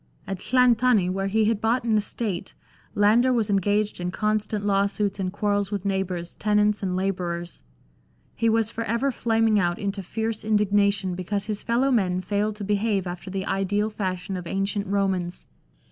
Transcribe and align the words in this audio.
At 0.25 0.39
Llanthony, 0.39 1.09
where 1.11 1.27
he 1.27 1.45
had 1.45 1.61
bought 1.61 1.83
an 1.83 1.95
estate, 1.95 2.55
Landor 2.95 3.31
was 3.31 3.51
engaged 3.51 3.99
in 3.99 4.09
constant 4.09 4.65
law 4.65 4.87
suits 4.87 5.19
and 5.19 5.31
quarrels 5.31 5.69
with 5.69 5.85
neighbours, 5.85 6.33
tenants, 6.33 6.81
and 6.81 6.95
labourers. 6.95 7.61
He 8.33 8.49
was 8.49 8.71
for 8.71 8.83
ever 8.85 9.11
flaming 9.11 9.59
out 9.59 9.77
into 9.77 10.01
fierce 10.01 10.43
indignation 10.43 11.13
because 11.13 11.45
his 11.45 11.61
fellow 11.61 11.91
men 11.91 12.19
failed 12.21 12.55
to 12.55 12.63
behave 12.63 13.05
after 13.05 13.29
the 13.29 13.45
ideal 13.45 13.91
fashion 13.91 14.35
of 14.35 14.47
ancient 14.47 14.87
Romans. 14.87 15.45